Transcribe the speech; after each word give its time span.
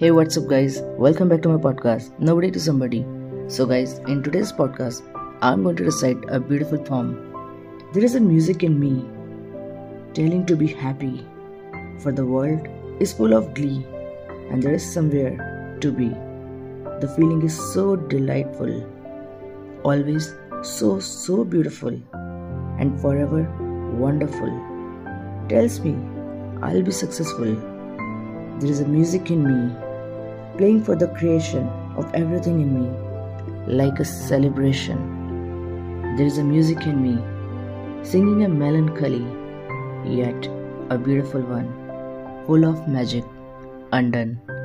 Hey, 0.00 0.10
what's 0.12 0.38
up, 0.38 0.46
guys? 0.46 0.80
Welcome 1.04 1.28
back 1.28 1.42
to 1.42 1.50
my 1.50 1.56
podcast, 1.64 2.18
Nobody 2.18 2.50
to 2.52 2.58
Somebody. 2.58 3.04
So, 3.48 3.66
guys, 3.66 3.98
in 4.12 4.22
today's 4.22 4.50
podcast, 4.50 5.02
I'm 5.42 5.62
going 5.62 5.76
to 5.76 5.84
recite 5.84 6.16
a 6.28 6.40
beautiful 6.40 6.78
poem. 6.78 7.10
There 7.92 8.02
is 8.02 8.14
a 8.14 8.20
music 8.20 8.62
in 8.62 8.80
me 8.80 9.04
telling 10.14 10.46
to 10.46 10.56
be 10.56 10.68
happy, 10.68 11.26
for 11.98 12.12
the 12.12 12.24
world 12.24 12.66
is 12.98 13.12
full 13.12 13.34
of 13.34 13.52
glee, 13.52 13.84
and 14.48 14.62
there 14.62 14.72
is 14.72 14.90
somewhere 14.90 15.76
to 15.82 15.92
be. 15.92 16.08
The 17.02 17.12
feeling 17.14 17.42
is 17.42 17.60
so 17.74 17.94
delightful, 17.94 18.72
always 19.84 20.32
so, 20.62 20.98
so 20.98 21.44
beautiful, 21.44 22.00
and 22.78 22.98
forever 23.02 23.42
wonderful. 24.06 24.50
Tells 25.50 25.78
me 25.80 25.94
I'll 26.62 26.82
be 26.82 26.90
successful. 26.90 27.54
There 28.60 28.70
is 28.70 28.80
a 28.80 28.88
music 28.88 29.30
in 29.30 29.44
me 29.44 29.89
playing 30.60 30.84
for 30.84 30.94
the 30.94 31.08
creation 31.18 31.66
of 31.96 32.14
everything 32.14 32.60
in 32.60 32.72
me, 32.78 32.88
like 33.82 33.98
a 33.98 34.04
celebration. 34.04 34.98
There 36.18 36.26
is 36.26 36.36
a 36.36 36.44
music 36.44 36.86
in 36.86 37.00
me, 37.04 37.14
singing 38.04 38.44
a 38.44 38.48
melancholy, 38.48 39.24
yet 40.04 40.50
a 40.90 40.98
beautiful 40.98 41.40
one, 41.40 41.72
full 42.44 42.66
of 42.66 42.86
magic, 42.86 43.24
undone. 43.90 44.59